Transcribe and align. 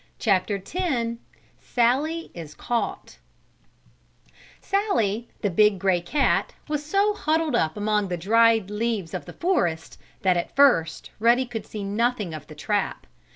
CHAPTER 0.17 0.55
X 0.59 0.73
SALLIE 1.59 2.31
IS 2.33 2.55
CAUGHT 2.55 3.19
Sallie, 4.59 5.29
the 5.43 5.51
big, 5.51 5.77
gray 5.77 6.01
cat, 6.01 6.53
was 6.67 6.83
so 6.83 7.13
huddled 7.13 7.55
up 7.55 7.77
among 7.77 8.07
the 8.07 8.17
dried 8.17 8.71
leaves 8.71 9.13
of 9.13 9.25
the 9.25 9.33
forest 9.33 9.99
that, 10.23 10.37
at 10.37 10.55
first, 10.55 11.11
Ruddy 11.19 11.45
could 11.45 11.67
see 11.67 11.83
nothing 11.83 12.33
of 12.33 12.47
the 12.47 12.55
trap. 12.55 13.05